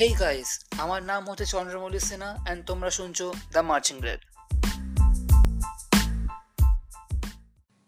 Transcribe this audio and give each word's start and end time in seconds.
Hey 0.00 0.12
guys 0.20 0.50
আমার 0.78 1.00
নাম 1.02 1.22
হচ্ছে 1.30 1.46
চন্দ্রমৌলি 1.46 2.00
সিনহা 2.00 2.30
অ্যান্ড 2.36 2.60
তোমরা 2.66 2.90
শুনছো 2.90 3.26
the 3.52 3.62
marching 3.70 3.96
grade 3.98 4.20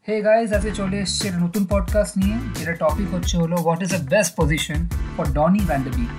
hey 0.09 0.17
guys 0.23 0.49
আজকে 0.53 0.71
চলে 0.71 0.97
এসছে 1.01 1.25
একটা 1.29 1.41
নতুন 1.47 1.63
পডকাস্ট 1.71 2.15
নিয়ে, 2.17 2.37
যেটা 2.59 2.75
টপিক 2.83 3.09
হচ্ছে 3.15 3.35
হলো 3.37 3.57
what 3.57 3.81
is 3.83 3.91
the 3.97 4.03
best 4.15 4.33
position 4.37 4.81
for 5.17 5.27
Donny 5.33 5.63
van de Beek 5.67 6.11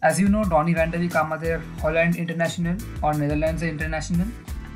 as 0.00 0.14
you 0.20 0.28
know 0.28 0.40
Donny 0.44 0.74
van de Beek 0.74 1.12
আমাদের 1.16 1.54
হল্যান্ড 1.82 2.14
ইন্টারন্যাশনাল 2.16 2.76
আর 3.02 3.12
নেদারল্যান্ডসের 3.16 3.68
ইন্টারন্যাশনাল 3.68 4.28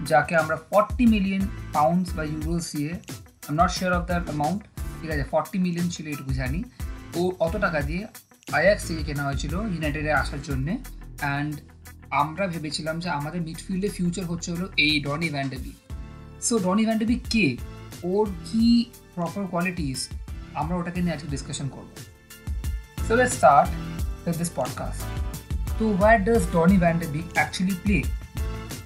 যাকে 0.07 0.33
আমরা 0.37 0.57
ফর্টি 0.71 1.05
মিলিয়ন 1.07 1.43
পাউন্ডস 1.73 2.09
বা 2.15 2.25
ইউরোস 2.25 2.65
দিয়ে 2.77 2.93
I 3.49 3.53
not 3.55 3.71
sure 3.71 3.93
of 3.93 4.03
that 4.07 4.25
amount 4.25 4.61
ঠিক 5.01 5.11
আছে 5.11 5.25
ফর্টি 5.31 5.59
মিলিয়ন 5.59 5.87
ছিল 5.91 6.07
এটুকু 6.07 6.33
জানি। 6.33 6.61
ও 7.17 7.21
অত 7.39 7.55
টাকা 7.57 7.81
দিয়ে 7.81 8.03
আয়াক্স 8.53 8.83
থেকে 8.89 9.03
কেনা 9.03 9.23
হয়েছিল 9.25 9.53
ইউনাইটেডে 9.53 10.13
আসার 10.13 10.43
জন্যে। 10.43 10.73
অ্যান্ড 11.21 11.55
আমরা 12.11 12.47
ভেবেছিলাম 12.47 13.01
যে 13.01 13.09
আমাদের 13.11 13.41
মিডফিল্ডে 13.41 13.89
ফিউচার 13.89 14.25
হচ্ছে 14.25 14.49
হলো 14.53 14.67
এই 14.77 14.95
Donny 15.03 15.29
van de Beek 15.29 15.73
so 16.43 16.59
Donny 16.59 16.85
van de Beek 16.85 17.17
কে? 17.31 17.47
ওর 18.03 18.27
কি 18.45 18.67
প্রপার 19.15 19.47
কোয়ালিটিস 19.47 20.09
আমরা 20.55 20.75
ওটাকে 20.77 21.01
নিয়ে 21.01 21.15
আজকে 21.15 21.29
ডিসকাশন 21.29 21.69
করব। 21.69 21.91
So 23.09 23.13
let 23.17 23.31
start 23.33 23.69
with 24.27 24.37
this 24.39 24.51
podcast 24.55 25.03
তো 25.79 25.85
what 25.93 26.21
does 26.21 26.43
Donny 26.53 26.77
van de Beek 26.77 27.27
actually 27.35 27.77
play 27.83 27.99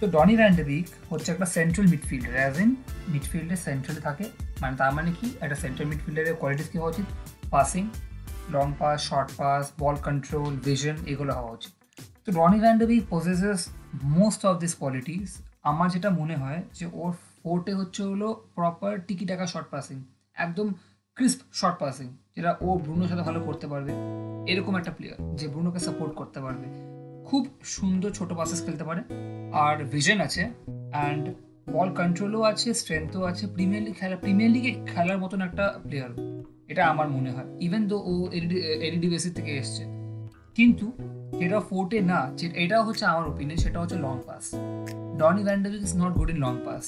তো 0.01 0.05
ডনি 0.07 0.35
ভ্যান্ডাবিক 0.37 0.87
হচ্ছে 1.11 1.33
একটা 1.33 1.47
সেন্ট্রাল 1.47 1.87
মিডফিল্ডার 1.87 2.35
অ্যাজ 2.35 2.55
ইন 2.61 2.71
মিডফিল্ডে 3.09 3.57
সেন্ট্রালে 3.57 4.01
থাকে। 4.01 4.25
মানে 4.61 4.77
তার 4.77 4.93
মানে 4.95 5.11
কি? 5.21 5.27
একটা 5.41 5.57
সেন্ট্রাল 5.57 5.89
মিডফিল্ডারের 5.89 6.35
কোয়ালিটিস 6.35 6.69
কী 6.73 6.77
হওয়া 6.79 6.91
উচিত? 6.91 7.07
Passing 7.51 7.85
long 8.55 8.73
pass 8.79 8.99
short 9.02 9.30
pass 9.37 9.73
ball 9.79 9.96
control 10.05 10.52
vision 10.65 10.96
এগুলো 11.07 11.33
হওয়া 11.35 11.52
উচিত। 11.52 11.73
তো 12.24 12.29
Donny 12.33 12.60
van de Beek 12.60 13.01
possesses 13.10 13.69
most 14.02 14.46
of 14.46 14.59
this 14.59 14.74
qualities 14.74 15.43
আমার 15.63 15.91
যেটা 15.91 16.10
মনে 16.10 16.37
হয় 16.37 16.63
যে 16.73 16.87
ওর 16.93 17.13
ফোর্টে 17.13 17.74
হচ্ছে 17.74 18.02
হলো 18.02 18.29
proper 18.55 18.93
tiki 19.07 19.24
taka 19.27 19.46
short 19.46 19.68
passing 19.71 20.05
একদম 20.35 20.74
ক্রিস্প 21.15 21.41
শর্ট 21.52 21.79
পাসিং 21.79 22.16
যেটা 22.37 22.57
ও 22.61 22.79
ব্রুনোর 22.79 23.09
সাথে 23.09 23.23
ভালো 23.23 23.41
করতে 23.41 23.66
পারবে। 23.66 23.93
এরকম 24.52 24.77
একটা 24.77 24.91
প্লেয়ার 24.91 25.37
যে 25.37 25.49
ব্রুনোকে 25.49 25.79
সাপোর্ট 25.79 26.15
করতে 26.15 26.41
পারবে। 26.41 26.66
খুব 27.24 27.49
সুন্দর 27.63 28.11
ছোট 28.11 28.33
পাসেস 28.33 28.65
খেলতে 28.65 28.85
পারে। 28.85 29.01
আর 29.52 29.85
ভিশন 29.85 30.21
আছে 30.21 30.43
অ্যান্ড 30.91 31.24
বল 31.73 31.88
কন্ট্রোলও 31.95 32.43
আছে 32.43 32.74
স্ট্রেংথও 32.74 33.23
আছে। 33.24 33.46
প্রিমিয়ার 33.46 33.83
লিগ 33.85 33.95
খেলা 33.96 34.16
প্রিমিয়ার 34.16 34.52
লিগে 34.52 34.73
খেলার 34.87 35.18
মতন 35.18 35.41
একটা 35.43 35.79
প্লেয়ার 35.83 36.11
এটা 36.71 36.82
আমার 36.93 37.09
মনে 37.16 37.30
হয় 37.35 37.49
ইভেন 37.66 37.82
দো 37.90 37.96
ও 38.10 38.13
এডিডি 38.87 39.09
বেসিস 39.13 39.32
থেকে 39.38 39.52
এসছে। 39.60 39.82
কিন্তু 40.57 40.87
যেটা 41.40 41.59
ফোর্টে 41.68 41.99
না 42.12 42.21
এটা 42.65 42.77
হচ্ছে 42.87 43.04
আমার 43.12 43.24
ওপিনিয়ন 43.32 43.59
সেটা 43.65 43.79
হচ্ছে 43.80 43.96
long 44.07 44.16
pass 44.27 44.45
Donny 45.21 45.43
van de Beek 45.49 45.82
is 45.82 45.93
not 45.96 46.12
good 46.18 46.30
in 46.30 46.38
long 46.46 46.54
pass 46.66 46.85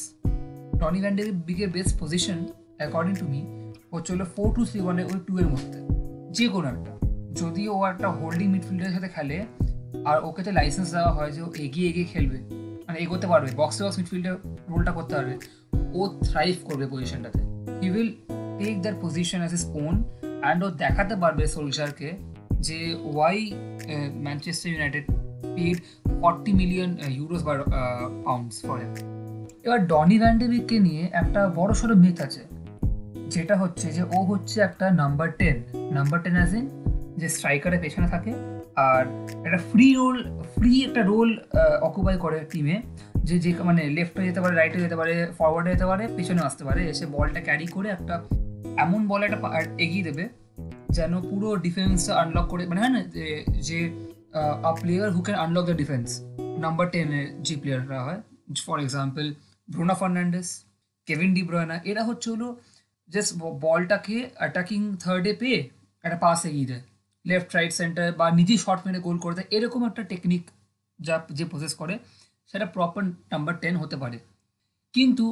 Donny 0.81 1.01
ভ্যান্ডাবিকের 1.05 1.71
best 1.77 1.93
position 2.01 2.39
according 2.79 3.15
to 3.21 3.27
me 3.33 3.41
হচ্ছে 3.93 4.11
হলো 4.15 4.27
ফোর 4.35 4.49
টু 4.57 4.63
থ্রি 4.65 4.81
ওয়ানে 4.81 5.03
ওই 5.05 5.19
টু 5.27 5.33
এর 5.39 5.49
মধ্যে। 5.55 5.79
যে 6.37 6.47
কোনো 6.55 6.67
একটা। 6.75 6.93
যদি 7.41 7.63
ও 7.75 7.77
একটা 7.93 8.09
হোল্ডিং 8.19 8.49
মিডফিল্ডারের 8.55 8.95
সাথে 8.97 9.09
খেলে, 9.09 9.39
আর 10.11 10.17
ওকে 10.25 10.43
তো 10.43 10.51
লাইসেন্স 10.59 10.89
দেওয়া 10.91 11.13
হয় 11.17 11.31
যে 11.35 11.41
ও 11.43 11.49
এগিয়ে 11.65 11.87
এগিয়ে 11.91 12.09
খেলবে। 12.13 12.39
মানে 12.87 12.99
এগোতে 13.05 13.27
পারবে 13.33 13.49
বক্স 13.57 13.77
বক্স 13.83 13.97
মিডফিল্ডার 13.99 14.35
রোলটা 14.71 14.93
করতে 14.97 15.13
পারবে। 15.17 15.35
ও 15.99 16.01
থ্রাইভ 16.29 16.55
করবে 16.69 16.85
পজিশনটাতে 16.93 17.41
he 17.83 17.89
will 17.95 18.11
take 18.59 18.83
that 18.83 18.95
position 19.03 19.39
as 19.39 19.53
his 19.53 19.65
own 19.75 20.03
and 20.43 20.65
ও 20.65 20.71
দেখাতে 20.71 21.17
পারবে 21.17 21.47
সোলজারকে 21.47 22.13
যে 22.61 22.97
why 23.03 23.53
Manchester 24.15 24.73
United 24.73 25.05
paid 25.57 25.77
forty 26.21 26.53
million 26.53 26.99
euros 27.09 27.43
বা 27.43 27.55
পাউন্ডস 28.25 28.67
ফর 28.67 28.79
এবার 29.63 29.87
ডনি 29.87 30.19
ভ্যান্ডেবিককে 30.19 30.79
নিয়ে 30.79 31.09
একটা 31.13 31.49
বড় 31.49 31.75
সড়ো 31.75 31.95
মিথ 31.95 32.21
আছে, 32.21 32.41
যেটা 33.31 33.57
হচ্ছে 33.57 33.93
যে 33.93 34.03
ও 34.03 34.23
হচ্ছে 34.25 34.61
একটা 34.61 34.91
number 34.91 35.29
ten 35.39 35.63
number 35.91 36.23
ten 36.23 36.37
as 36.37 36.55
in 36.55 36.69
যে 37.17 37.29
স্ট্রাইকারের 37.29 37.81
পেছনে 37.81 38.09
থাকে 38.09 38.33
আর 38.77 39.07
একটা 39.47 39.59
ফ্রি 39.59 39.95
রোল 39.95 40.25
ফ্রি 40.55 40.85
একটা 40.85 41.03
রোল 41.03 41.39
অকুপাই 41.83 42.17
করে 42.17 42.41
টিমে 42.53 42.83
যে 43.17 43.39
যে 43.39 43.55
মানে 43.65 43.83
লেফটে 43.91 44.25
যেতে 44.25 44.41
পারে 44.41 44.57
রাইটে 44.57 44.81
যেতে 44.81 44.97
পারে 44.97 45.27
ফরওয়ার্ডে 45.39 45.71
যেতে 45.71 45.87
পারে 45.87 46.09
পেছনে 46.17 46.41
আসতে 46.41 46.65
পারে, 46.65 46.89
এসে 46.89 47.07
বলটা 47.07 47.41
ক্যারি 47.41 47.67
করে 47.67 47.89
একটা 47.89 48.23
এমন 48.85 49.01
বল 49.11 49.21
একটা 49.27 49.39
এগিয়ে 49.85 50.05
দেবে 50.09 50.25
যেন 50.97 51.13
পুরো 51.31 51.49
ডিফেন্সটা 51.67 52.13
আনলক 52.23 52.47
করে 52.53 52.63
মানে 52.71 52.81
হয় 52.83 52.93
না, 52.97 53.01
যে 53.69 53.79
a 54.69 54.71
player 54.81 55.09
who 55.15 55.21
can 55.27 55.37
unlock 55.45 55.65
the 55.71 55.77
defence 55.83 56.09
number 56.65 56.87
টেনের 56.93 57.27
যে 57.47 57.55
প্লেয়াররা 57.63 58.01
হয় 58.07 58.21
for 58.67 58.79
example 58.85 59.25
Bruno 59.69 59.95
Fernandes 60.01 60.49
Kevin 61.09 61.31
De Bruyne 61.37 61.77
এরা 61.91 62.03
হচ্ছে 62.09 62.29
হলো 62.35 62.49
জাস্ট 63.11 63.31
বলটাকে 63.67 64.17
অ্যাটাকিং 64.41 64.81
থার্ডে 65.03 65.33
পেয়ে 65.41 65.59
একটা 66.05 66.19
পাস 66.25 66.41
এগিয়ে 66.51 66.69
দেয়। 66.71 66.83
লেফট 67.25 67.51
রাইট 67.57 67.73
সেন্টার 67.81 68.07
বা 68.21 68.27
নিজেই 68.39 68.59
শর্ট 68.65 68.81
মেরে 68.87 69.01
গোল 69.07 69.17
করে 69.19 69.35
দেয়। 69.39 69.49
এরকম 69.57 69.81
একটা 69.89 70.03
টেকনিক 70.03 70.43
যা 70.99 71.17
যে 71.39 71.45
প্রসেস 71.51 71.73
করে, 71.81 71.95
সেটা 72.51 72.67
প্রপার 72.75 73.05
নাম্বার 73.33 73.55
টেন 73.63 73.75
হতে 73.77 73.97
পারে। 74.03 74.19
কিন্তু 74.95 75.25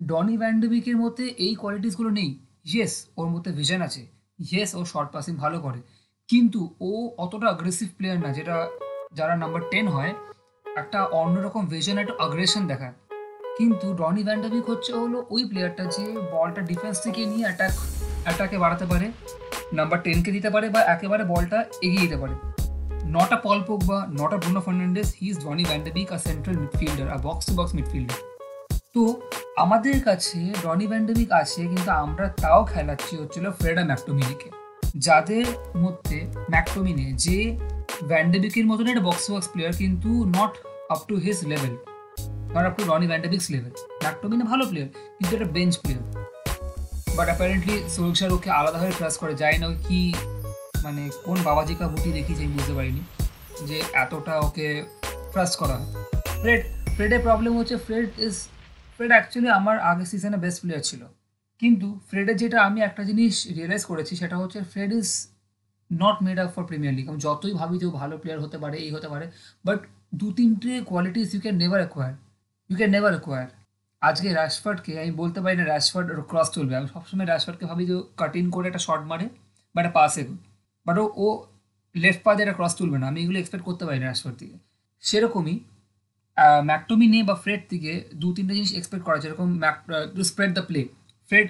ডনি 0.00 0.36
ভ্যান্ডবিকের 0.42 0.96
মধ্যে 1.02 1.24
এই 1.46 1.52
কোয়ালিটিসগুলো 1.60 2.10
নেই। 2.10 2.30
ইয়েস 2.66 2.94
ওর 3.16 3.28
মধ্যে 3.28 3.50
ভিশন 3.52 3.80
আছে। 3.82 4.02
ইয়েস 4.38 4.70
ও 4.74 4.80
শর্ট 4.84 5.08
পাসিং 5.14 5.34
ভালো 5.36 5.58
করে। 5.60 5.80
কিন্তু 6.28 6.60
ও 6.80 6.90
অতটা 7.24 7.46
অ্যাগ্রেসিভ 7.46 7.88
প্লেয়ার 7.98 8.18
না, 8.24 8.30
যেটা 8.32 8.56
যারা 9.14 9.34
নাম্বার 9.36 9.62
টেন 9.70 9.86
হয়, 9.88 10.12
একটা 10.66 11.00
অন্যরকম 11.22 11.62
ভিশন 11.66 11.96
একটা 11.98 12.14
আগ্রেশন 12.24 12.62
দেখায়। 12.66 12.94
কিন্তু 13.58 13.86
ডনি 13.94 14.22
ভ্যান্ডাবিক 14.22 14.64
হচ্ছে 14.70 14.92
হলো 14.92 15.18
ওই 15.30 15.42
প্লেয়ারটা 15.44 15.84
যে 15.84 16.04
বলটা 16.34 16.60
ডিফেন্স 16.60 16.96
থেকে 17.04 17.20
নিয়ে 17.26 17.44
অ্যাটাক 17.46 17.72
অ্যাটাকে 18.24 18.56
বাড়াতে 18.58 18.84
পারে 18.86 19.06
নাম্বার 19.72 19.98
টেনকে 20.04 20.30
দিতে 20.32 20.50
পারে 20.54 20.66
বা 20.74 20.80
একেবারে 20.94 21.24
বলটা 21.24 21.58
এগিয়ে 21.86 22.04
দিতে 22.04 22.18
পারে। 22.22 22.34
নট 23.16 23.30
আ 23.36 23.38
পল 23.46 23.58
পোক 23.68 23.80
বা 23.90 23.98
not 24.18 24.30
a 24.36 24.38
Bruno 24.42 24.60
Fernandes 24.66 25.08
he 25.18 25.26
is 25.32 25.36
Donny 25.44 25.64
van de Beek 25.70 26.08
a 26.12 26.18
central 26.26 26.56
midfielder 26.62 27.06
R 27.14 27.18
box 27.26 27.44
to 27.48 27.52
box 27.58 27.72
midfielder 27.78 28.16
তো 28.98 29.06
আমাদের 29.64 29.96
কাছে 30.08 30.38
ডনি 30.64 30.86
ভ্যান্ডাবিক 30.92 31.30
আছে, 31.42 31.60
কিন্তু 31.72 31.90
আমরা 32.04 32.26
তাও 32.42 32.60
খেলাচ্ছি 32.72 33.12
হচ্ছিল 33.20 33.44
ফ্রেডা 33.58 33.82
ম্যাকটোমিনিকে। 33.90 34.48
যাদের 35.06 35.46
মধ্যে 35.84 36.18
ম্যাকটোমিনে 36.52 37.06
যে 37.24 37.38
ভ্যান্ডাবিকের 38.10 38.66
মতন 38.70 38.86
একটা 38.92 39.04
বক্স 39.08 39.24
বক্স 39.32 39.48
প্লেয়ার 39.52 39.72
কিন্তু 39.82 40.10
not 40.36 40.52
up 40.94 41.00
to 41.08 41.14
his 41.24 41.38
level 41.52 41.74
not 42.54 42.64
up 42.68 42.74
to 42.78 42.82
Donny 42.90 43.06
van de Beek's 43.12 43.46
level 43.54 43.72
McTominay 44.04 44.44
ভালো 44.52 44.64
প্লেয়ার 44.70 44.88
কিন্তু 45.16 45.32
একটা 45.36 45.48
bench 45.56 45.74
player 45.82 46.02
but 47.16 47.26
apparently 47.30 47.76
Solskjaer 47.94 48.30
ওকে 48.36 48.50
আলাদাভাবে 48.58 48.94
ট্রাস্ট 48.98 49.18
করে 49.22 49.34
যায় 49.42 49.56
না 49.62 49.68
কি 49.86 50.00
মানে 50.84 51.02
কোন 51.26 51.36
বাবাজিকা 51.48 51.84
বুটি 51.92 52.10
দেখিয়েছে 52.16 52.42
আমি 52.46 52.52
বুঝতে 52.56 52.72
পারিনি, 52.78 53.02
যে 53.68 53.78
এতটা 54.02 54.34
ওকে 54.46 54.68
ট্রাস্ট 55.32 55.54
করা 55.60 55.74
হয়। 55.80 55.90
ফ্রেড 56.42 56.60
ফ্রেডের 56.94 57.20
প্রবলেম 57.26 57.52
হচ্ছে 57.58 57.76
ফ্রেড 57.86 58.08
ইজ 58.26 58.36
ফ্রেড 58.98 59.12
অ্যাকচুয়ালি 59.16 59.50
আমার 59.60 59.76
আগের 59.90 60.08
সিজনে 60.12 60.38
বেস্ট 60.44 60.58
প্লেয়ার 60.62 60.82
ছিল। 60.90 61.02
কিন্তু 61.60 61.88
ফ্রেডের 62.08 62.36
যেটা 62.42 62.58
আমি 62.68 62.78
একটা 62.88 63.02
জিনিস 63.10 63.34
রিয়েলাইজ 63.56 63.82
করেছি, 63.90 64.12
সেটা 64.20 64.36
হচ্ছে 64.42 64.58
Fred 64.72 64.90
is 65.00 65.08
not 65.90 66.16
made 66.26 66.38
up 66.44 66.48
for 66.54 66.64
Premier 66.70 66.94
League 66.98 67.06
আমি 67.10 67.20
যতই 67.26 67.54
ভাবি 67.60 67.76
যে 67.82 67.86
ভালো 68.00 68.14
প্লেয়ার 68.22 68.38
হতে 68.44 68.58
পারে, 68.62 68.76
এই 68.86 68.90
হতে 68.96 69.08
পারে 69.12 69.26
বাট 69.66 69.78
দু 70.20 70.28
তিনটে 70.38 70.72
qualities 70.90 71.28
you 71.34 71.40
can 71.44 71.56
never 71.62 71.80
acquire 71.82 72.12
you 72.70 72.76
can 72.80 72.90
never 72.96 73.12
acquire 73.16 73.46
আজকে 74.02 74.28
র্যাশফার্ডকে 74.38 74.92
আমি 75.02 75.12
বলতে 75.22 75.38
পারি 75.44 75.54
না 75.60 75.64
র্যাশফার্ড 75.72 76.08
ক্রস 76.30 76.48
চলবে। 76.56 76.74
আমি 76.80 76.88
সবসময় 76.94 77.26
র্যাশফার্ডকে 77.32 77.64
ভাবি 77.70 77.84
যে 77.90 77.96
কাট 78.20 78.34
ইন 78.40 78.46
করে 78.54 78.66
একটা 78.70 78.82
শর্ট 78.86 79.04
মারে 79.10 79.26
বা 79.74 79.78
একটা 79.82 79.94
পাস 79.98 80.14
বাট 80.86 80.96
ও 81.24 81.26
লেফট 81.94 82.20
পা 82.26 82.30
দিয়ে 82.34 82.44
একটা 82.46 82.56
ক্রস 82.58 82.72
তুলবে 82.78 82.96
না। 83.00 83.06
আমি 83.10 83.18
এগুলো 83.24 83.38
এক্সপেক্ট 83.42 83.64
করতে 83.68 83.84
পারি 83.86 83.98
না 84.02 84.06
র্যাশফার্ড 84.08 84.36
থেকে। 84.40 84.56
সেরকমই 85.04 85.56
ম্যাকটোমি 86.68 87.06
নে 87.14 87.20
বা 87.28 87.36
ফ্রেড 87.44 87.62
থেকে 87.72 87.92
দু, 88.22 88.28
তিনটে 88.36 88.54
জিনিস 88.58 88.72
এক্সপেক্ট 88.78 89.04
করা 89.06 89.18
যেরকম 89.24 89.48
Mac 89.62 89.76
to 90.16 90.22
spread 90.30 90.50
the 90.58 90.64
play 90.70 90.80
Fred 91.30 91.48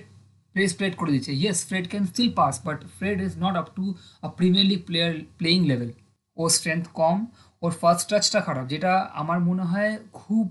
play 0.55 0.62
spread 0.75 0.94
করে 1.00 1.11
দিচ্ছে। 1.14 1.32
Yes 1.40 1.58
Fred 1.69 1.85
can 1.93 2.05
still 2.12 2.31
pass 2.40 2.55
but 2.67 2.79
Fred 2.99 3.17
is 3.26 3.32
not 3.44 3.55
up 3.62 3.67
to 3.76 3.85
a 4.26 4.29
Premier 4.38 4.67
League 4.73 4.81
player 4.88 5.12
playing 5.38 5.61
level 5.70 5.90
or 6.37 6.49
strength 6.58 6.85
কম, 7.00 7.17
ওর 7.62 7.73
ফার্স্ট 7.81 8.05
টাচটা 8.11 8.40
খারাপ, 8.46 8.64
যেটা 8.73 8.93
আমার 9.20 9.38
মনে 9.49 9.64
হয় 9.70 9.93
খুব 10.20 10.44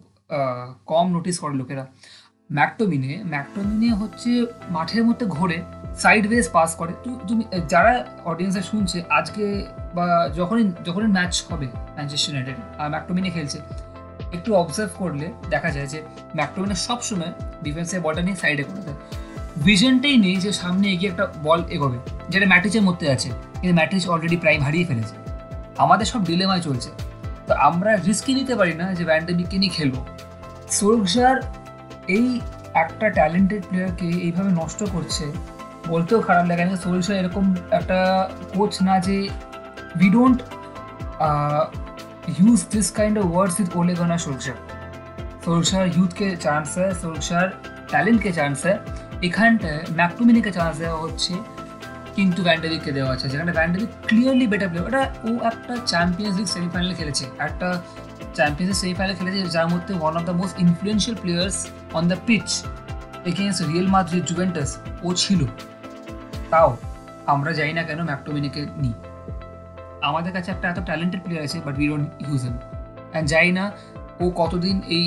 কম 0.92 1.06
নোটিস 1.16 1.36
করে 1.44 1.56
লোকেরা। 1.62 1.84
ম্যাকটোমিনে 2.50 3.14
ম্যাকটোমিনে 3.34 3.90
হচ্ছে 4.02 4.32
মাঠের 4.76 5.04
মধ্যে 5.08 5.26
ঘোরে 5.38 5.58
সাইড 6.04 6.24
ওয়েজ 6.30 6.46
পাস 6.58 6.70
করে। 6.80 6.94
তো, 7.04 7.10
তুমি, 7.28 7.44
যারা 7.74 7.94
অডিয়েন্সে 8.32 8.64
শুনছে, 8.72 8.98
আজকে 9.20 9.44
বা 9.98 10.08
যখনই 10.40 10.66
যখনই 10.88 11.10
ম্যাচ 11.18 11.34
হবে 11.50 11.68
ম্যানচেস্টার 11.96 12.30
ইউনাইটেড 12.32 12.58
ম্যাকটোমিনে 12.94 13.30
খেলছে 13.36 13.60
একটু 14.36 14.50
অবজার্ভ 14.62 14.92
করলে 15.02 15.28
দেখা 15.54 15.70
যায় 15.76 15.88
যে 15.94 16.00
ম্যাকটোমিনে 16.38 16.76
সবসময় 16.88 17.32
ডিফেন্সের 17.66 18.00
বলটা 18.06 18.22
নিয়ে 18.28 18.38
সাইডে 18.44 18.64
করে 18.70 18.82
দেয়। 18.88 18.98
ভিশনটাই 19.66 20.16
নেই 20.26 20.36
যে 20.44 20.50
সামনে 20.62 20.86
এগিয়ে 20.94 21.10
একটা 21.14 21.26
বল 21.46 21.60
এগোবে, 21.76 22.00
যেটা 22.32 22.46
ম্যাটিচের 22.54 22.84
মধ্যে 22.88 23.06
আছে, 23.16 23.30
কিন্তু 23.60 23.76
ম্যাটিচ 23.80 24.04
অলরেডি 24.12 24.38
প্রাইম 24.44 24.60
হারিয়ে 24.68 24.86
ফেলেছে। 24.90 25.16
আমাদের 25.84 26.08
সব 26.14 26.22
ডিলেমায় 26.30 26.64
চলছে। 26.68 26.90
তো 27.48 27.54
আমরা 27.68 27.92
রিস্কই 28.08 28.34
নিতে 28.40 28.54
পারি 28.60 28.74
না 28.82 28.86
যে 28.98 29.04
ভ্যান্ডেমিককে 29.10 29.58
নিয়ে 29.62 29.74
খেলব। 29.78 29.96
সোলজার 30.78 31.36
এই 32.18 32.28
একটা 32.84 33.08
ট্যালেন্টেড 33.18 33.64
প্লেয়ারকে 33.70 34.08
এইভাবে 34.28 34.52
নষ্ট 34.62 34.80
করছে, 34.96 35.26
বলতেও 35.92 36.20
খারাপ 36.28 36.46
লাগে 36.52 36.66
না। 36.70 36.76
সোলজার 36.84 37.16
এরকম 37.22 37.46
একটা 37.80 38.00
কোচ 38.56 38.74
না 38.88 38.94
যে 39.08 39.18
we 40.00 40.08
don't 40.16 40.40
use 42.36 42.60
this 42.74 42.88
kind 43.00 43.16
of 43.22 43.26
words 43.34 43.56
with 43.60 43.70
Ole 43.80 43.94
Gunnar 44.00 44.18
Solskjaer 44.26 44.58
Solskjaer 45.46 45.84
ইউথকে 45.98 46.28
chance 46.46 46.68
है 46.80 46.88
সোলজার 47.02 47.46
ট্যালেন্টকে 47.92 48.32
চান্স 48.40 48.60
है। 48.68 48.74
এখানটায় 49.28 49.82
ম্যাকটুমিনিকে 50.00 50.52
চান্স 50.58 50.74
দেওয়া 50.84 51.00
হচ্ছে 51.04 51.34
কিন্তু 52.16 52.40
ভ্যান্ডেভিককে 52.48 52.92
দেওয়া 52.98 53.12
আছে 53.16 53.26
যেখানে 53.30 53.52
ভ্যান্ডেভিক 53.58 53.90
ক্লিয়ারলি 54.08 54.48
বেটার 54.52 54.70
প্লেয়ার 54.72 54.88
ওটা 54.90 55.04
ও 55.28 55.30
একটা 55.52 55.74
চ্যাম্পিয়ন্স 55.92 56.36
লিগ 56.40 56.48
সেমিফাইনালে 56.56 56.96
খেলেছে 57.00 57.26
একটা 57.48 57.68
চ্যাম্পিয়ন্স 58.38 58.70
লিগ 58.72 58.80
সেমিফাইনালে 58.84 59.16
খেলেছে 59.20 59.40
যার 59.56 59.68
মধ্যে 59.74 59.94
one 60.02 60.14
of 60.20 60.24
the 60.30 60.36
most 60.42 60.56
influential 60.66 61.16
players 61.24 61.58
on 61.98 62.04
the 62.12 62.18
pitch 62.28 62.48
against 63.32 63.60
Real 63.70 63.88
Madrid 63.96 64.24
Juventus 64.30 64.70
ও 65.04 65.10
ছিল 65.22 65.42
তাও 66.52 66.70
আমরা 67.34 67.52
যাই 67.60 67.72
না 67.78 67.82
কেন 67.88 68.00
ম্যাকটোমিনিকে 68.10 68.62
নিই 68.84 68.96
আমাদের 70.10 70.32
কাছে 70.36 70.50
একটা 70.56 70.66
এত 70.72 70.80
ট্যালেন্টেড 70.90 71.22
প্লেয়ার 71.26 71.44
আছে 71.48 71.58
but 71.66 71.76
we 71.80 71.88
don't 71.92 72.08
use 72.26 72.42
and 72.46 73.28
যাই 73.34 73.50
না 73.58 73.66
ও 74.24 74.26
কতদিন 74.42 74.78
এই 74.98 75.06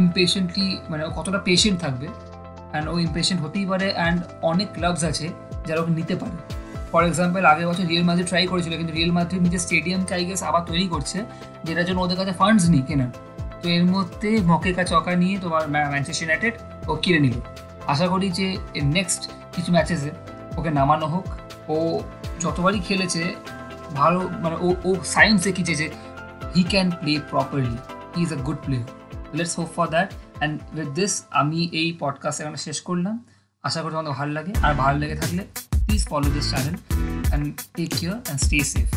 ইমপেশেন্টলি 0.00 0.68
মানে 0.90 1.02
কতটা 1.18 1.38
পেশেন্ট 1.48 1.76
থাকবে। 1.84 2.08
অ্যান্ড 2.72 2.86
ও 2.92 2.94
ইমপেশেন্ট 3.06 3.38
হতেই 3.44 3.66
পারে 3.70 3.86
অ্যান্ড 3.98 4.18
অনেক 4.50 4.68
ক্লাবস 4.76 5.02
আছে 5.10 5.26
যারা 5.66 5.78
ওকে 5.82 5.92
নিতে 6.00 6.14
পারে। 6.22 6.36
ফর 6.90 7.02
এক্সাম্পল 7.10 7.42
আগের 7.52 7.66
বছর 7.70 7.84
রিয়েল 7.92 8.04
মাদ্রিদ 8.08 8.26
ট্রাই 8.30 8.44
করেছিল, 8.52 8.72
কিন্তু 8.80 8.92
রিয়েল 8.98 9.12
মাদ্রিদ 9.16 9.40
নিজের 9.46 9.62
স্টেডিয়ামকে 9.66 10.12
আই 10.18 10.24
আবার 10.48 10.62
তৈরি 10.70 10.86
করছে, 10.94 11.18
যেটার 11.66 11.86
জন্য 11.88 11.98
ওদের 12.04 12.16
কাছে 12.20 12.32
ফান্ডস 12.40 12.64
নেই 12.74 12.82
কেনার। 12.88 13.10
তো 13.60 13.66
এর 13.76 13.84
মধ্যে 13.94 14.30
মকেকা 14.50 14.84
চকা 14.92 15.12
নিয়ে 15.22 15.36
তোমার 15.44 15.62
ম্যানচেস্টার 15.92 16.24
ইউনাইটেড 16.24 16.54
ও 16.90 16.92
কিনে 17.02 17.20
নিল। 17.24 17.36
আশা 17.92 18.06
করি 18.12 18.28
যে 18.38 18.46
নেক্সট 18.96 19.22
কিছু 19.54 19.70
ম্যাচেসে 19.76 20.10
ওকে 20.58 20.70
নামানো 20.78 21.06
হোক। 21.14 21.26
ও 21.74 21.76
যতবারই 22.44 22.80
খেলেছে 22.88 23.22
ভালো 23.94 24.20
মানে 24.28 24.56
ও 24.60 24.68
ও 24.84 24.90
সায়েন্স 25.04 25.42
দেখিয়েছে 25.42 25.74
যে 25.76 25.90
he 26.56 26.62
can 26.62 26.90
play 26.90 27.20
properly 27.30 27.76
he 28.16 28.22
is 28.22 28.32
a 28.32 28.36
good 28.36 28.56
player 28.56 28.86
let's 29.34 29.58
hope 29.58 29.68
for 29.76 29.88
that 29.88 30.08
and 30.12 30.60
with 30.78 30.88
this 30.88 31.22
আমি 31.30 31.68
এই 31.72 31.96
পডকাস্ট 31.98 32.40
এখানে 32.40 32.56
শেষ 32.56 32.80
করলাম। 32.80 33.24
আশা 33.62 33.82
করি 33.82 33.92
তোমাদের 33.92 34.12
ভালো 34.12 34.32
লাগে। 34.32 34.52
আর 34.62 34.74
ভালো 34.74 34.98
লেগে 34.98 35.16
থাকলে 35.16 35.44
please 35.86 36.08
follow 36.08 36.30
this 36.30 36.50
channel 36.50 36.74
and 37.28 37.60
take 37.76 37.90
care 37.98 38.14
and 38.14 38.40
stay 38.40 38.58
safe 38.64 38.88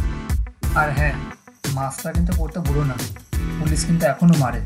আর 0.77 0.91
হ্যাঁ 0.91 1.13
মাস্কটা 1.73 2.11
কিন্তু 2.11 2.33
পড়তে 2.37 2.59
ভুলো 2.59 2.83
না। 2.83 2.93
পুলিশ 3.59 3.85
কিন্তু 3.85 4.05
এখনও 4.05 4.33
মারে 4.39 4.61